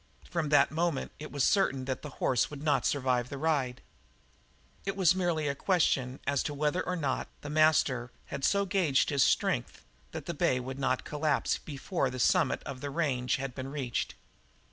[0.27, 3.81] From that moment it was certain that the horse would not survive the ride.
[4.83, 9.11] It was merely a question as to whether or not the master had so gaged
[9.11, 13.35] his strength that the bay would not collapse before even the summit of the range
[13.35, 14.15] had been reached.